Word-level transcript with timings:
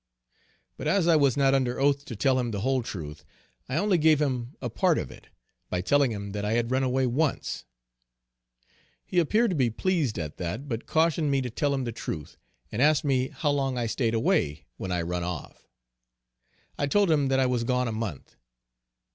But 0.77 0.87
as 0.87 1.07
I 1.07 1.15
was 1.15 1.37
not 1.37 1.53
under 1.53 1.79
oath 1.79 2.05
to 2.05 2.15
tell 2.15 2.39
him 2.39 2.49
the 2.49 2.61
whole 2.61 2.81
truth, 2.81 3.23
I 3.69 3.77
only 3.77 3.99
gave 3.99 4.19
him 4.19 4.55
a 4.59 4.67
part 4.67 4.97
of 4.97 5.11
it, 5.11 5.27
by 5.69 5.81
telling 5.81 6.11
him 6.11 6.31
that 6.31 6.43
I 6.43 6.53
had 6.53 6.71
run 6.71 6.81
away 6.81 7.05
once. 7.05 7.65
He 9.05 9.19
appeared 9.19 9.51
to 9.51 9.55
be 9.55 9.69
pleased 9.69 10.17
at 10.17 10.37
that, 10.37 10.67
but 10.67 10.87
cautioned 10.87 11.29
me 11.29 11.39
to 11.41 11.51
tell 11.51 11.71
him 11.71 11.83
the 11.83 11.91
truth, 11.91 12.35
and 12.71 12.81
asked 12.81 13.03
me 13.05 13.27
how 13.27 13.51
long 13.51 13.77
I 13.77 13.85
stayed 13.85 14.15
away, 14.15 14.65
when 14.75 14.91
I 14.91 15.03
run 15.03 15.23
off? 15.23 15.67
I 16.79 16.87
told 16.87 17.11
him 17.11 17.27
that 17.27 17.39
I 17.39 17.45
was 17.45 17.63
gone 17.63 17.87
a 17.87 17.91
month. 17.91 18.37